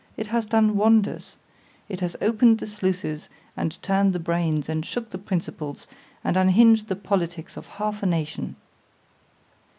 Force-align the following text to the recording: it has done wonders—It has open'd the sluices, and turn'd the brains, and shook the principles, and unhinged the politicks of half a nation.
it 0.17 0.25
has 0.25 0.47
done 0.47 0.75
wonders—It 0.75 1.99
has 1.99 2.17
open'd 2.21 2.57
the 2.57 2.65
sluices, 2.65 3.29
and 3.55 3.79
turn'd 3.83 4.13
the 4.13 4.19
brains, 4.19 4.67
and 4.67 4.83
shook 4.83 5.11
the 5.11 5.19
principles, 5.19 5.85
and 6.23 6.35
unhinged 6.37 6.87
the 6.87 6.95
politicks 6.95 7.55
of 7.55 7.67
half 7.77 8.01
a 8.01 8.07
nation. 8.07 8.55